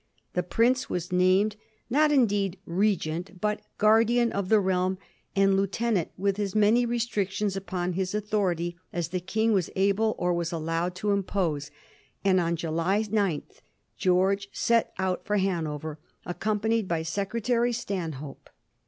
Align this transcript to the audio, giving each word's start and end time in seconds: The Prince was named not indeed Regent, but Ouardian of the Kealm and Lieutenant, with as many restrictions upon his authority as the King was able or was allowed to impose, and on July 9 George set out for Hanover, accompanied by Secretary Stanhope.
The 0.33 0.41
Prince 0.41 0.89
was 0.89 1.11
named 1.11 1.57
not 1.87 2.11
indeed 2.11 2.57
Regent, 2.65 3.39
but 3.39 3.61
Ouardian 3.79 4.31
of 4.31 4.49
the 4.49 4.55
Kealm 4.59 4.97
and 5.35 5.55
Lieutenant, 5.55 6.09
with 6.17 6.39
as 6.39 6.55
many 6.55 6.87
restrictions 6.87 7.55
upon 7.55 7.93
his 7.93 8.15
authority 8.15 8.75
as 8.91 9.09
the 9.09 9.19
King 9.19 9.53
was 9.53 9.69
able 9.75 10.15
or 10.17 10.33
was 10.33 10.51
allowed 10.51 10.95
to 10.95 11.11
impose, 11.11 11.69
and 12.25 12.39
on 12.39 12.55
July 12.55 13.05
9 13.07 13.43
George 13.95 14.49
set 14.51 14.91
out 14.97 15.23
for 15.23 15.37
Hanover, 15.37 15.99
accompanied 16.25 16.87
by 16.87 17.03
Secretary 17.03 17.71
Stanhope. 17.71 18.49